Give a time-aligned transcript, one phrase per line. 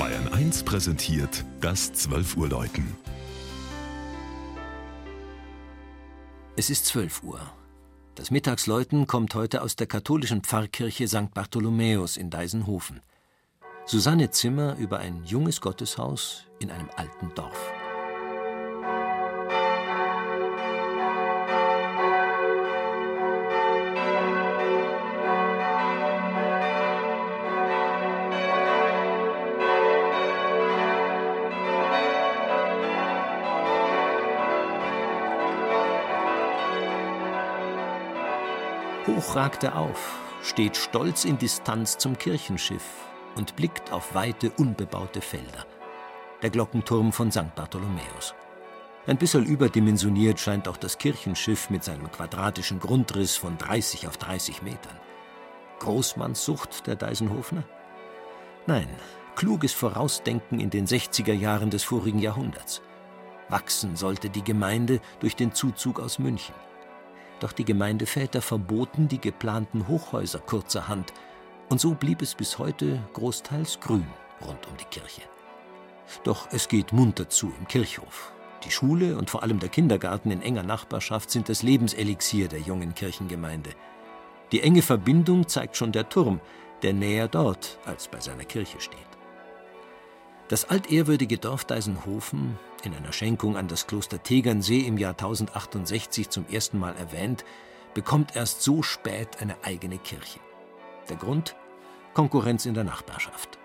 [0.00, 2.96] Bayern 1 präsentiert das 12 Uhr Läuten.
[6.56, 7.38] Es ist 12 Uhr.
[8.14, 11.34] Das Mittagsläuten kommt heute aus der katholischen Pfarrkirche St.
[11.34, 13.02] Bartholomäus in Deisenhofen.
[13.84, 17.70] Susanne Zimmer über ein junges Gotteshaus in einem alten Dorf.
[39.06, 42.84] Hoch ragt er auf, steht stolz in Distanz zum Kirchenschiff
[43.34, 45.64] und blickt auf weite, unbebaute Felder.
[46.42, 47.54] Der Glockenturm von St.
[47.54, 48.34] Bartholomäus.
[49.06, 54.60] Ein bisschen überdimensioniert scheint auch das Kirchenschiff mit seinem quadratischen Grundriss von 30 auf 30
[54.60, 54.96] Metern.
[55.78, 57.64] Großmannssucht der Deisenhofner?
[58.66, 58.88] Nein,
[59.34, 62.82] kluges Vorausdenken in den 60er Jahren des vorigen Jahrhunderts.
[63.48, 66.54] Wachsen sollte die Gemeinde durch den Zuzug aus München.
[67.40, 71.12] Doch die Gemeindeväter verboten die geplanten Hochhäuser kurzerhand,
[71.68, 74.06] und so blieb es bis heute großteils grün
[74.46, 75.22] rund um die Kirche.
[76.24, 78.32] Doch es geht munter zu im Kirchhof.
[78.64, 82.94] Die Schule und vor allem der Kindergarten in enger Nachbarschaft sind das Lebenselixier der jungen
[82.94, 83.70] Kirchengemeinde.
[84.52, 86.40] Die enge Verbindung zeigt schon der Turm,
[86.82, 88.98] der näher dort als bei seiner Kirche steht.
[90.50, 96.44] Das altehrwürdige Dorf Deisenhofen, in einer Schenkung an das Kloster Tegernsee im Jahr 1068 zum
[96.50, 97.44] ersten Mal erwähnt,
[97.94, 100.40] bekommt erst so spät eine eigene Kirche.
[101.08, 101.54] Der Grund?
[102.14, 103.60] Konkurrenz in der Nachbarschaft.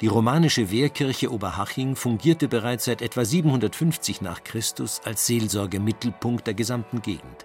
[0.00, 7.02] Die romanische Wehrkirche Oberhaching fungierte bereits seit etwa 750 nach Christus als Seelsorgemittelpunkt der gesamten
[7.02, 7.44] Gegend.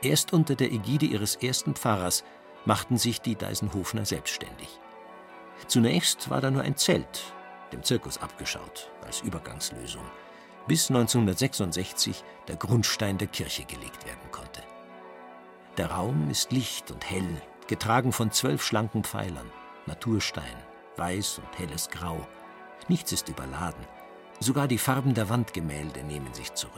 [0.00, 2.24] Erst unter der Ägide ihres ersten Pfarrers
[2.64, 4.80] machten sich die Deisenhofner selbstständig.
[5.66, 7.34] Zunächst war da nur ein Zelt,
[7.72, 10.04] dem Zirkus abgeschaut, als Übergangslösung,
[10.66, 14.62] bis 1966 der Grundstein der Kirche gelegt werden konnte.
[15.76, 19.50] Der Raum ist licht und hell, getragen von zwölf schlanken Pfeilern,
[19.86, 20.56] Naturstein,
[20.96, 22.26] weiß und helles Grau.
[22.88, 23.84] Nichts ist überladen,
[24.40, 26.74] sogar die Farben der Wandgemälde nehmen sich zurück.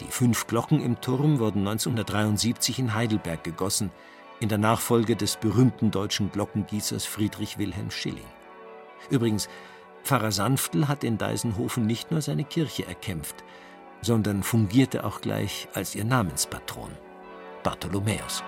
[0.00, 3.90] Die fünf Glocken im Turm wurden 1973 in Heidelberg gegossen,
[4.40, 8.26] in der Nachfolge des berühmten deutschen Glockengießers Friedrich Wilhelm Schilling.
[9.10, 9.48] Übrigens,
[10.04, 13.44] Pfarrer Sanftl hat in Deisenhofen nicht nur seine Kirche erkämpft,
[14.00, 16.90] sondern fungierte auch gleich als ihr Namenspatron,
[17.62, 18.42] Bartholomäus.